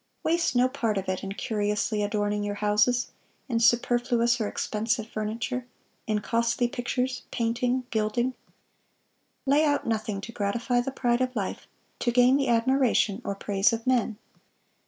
Waste 0.23 0.55
no 0.55 0.67
part 0.67 0.97
of 0.97 1.07
it 1.07 1.23
in 1.23 1.33
curiously 1.33 2.01
adorning 2.01 2.43
your 2.43 2.55
houses; 2.55 3.11
in 3.47 3.59
superfluous 3.59 4.41
or 4.41 4.47
expensive 4.47 5.07
furniture; 5.07 5.67
in 6.07 6.21
costly 6.21 6.67
pictures, 6.67 7.21
painting, 7.29 7.83
gilding.... 7.91 8.33
Lay 9.45 9.63
out 9.63 9.85
nothing 9.85 10.19
to 10.21 10.31
gratify 10.31 10.81
the 10.81 10.89
pride 10.89 11.21
of 11.21 11.35
life, 11.35 11.67
to 11.99 12.09
gain 12.09 12.35
the 12.37 12.47
admiration 12.47 13.21
or 13.23 13.35
praise 13.35 13.71
of 13.73 13.85
men.... 13.85 14.17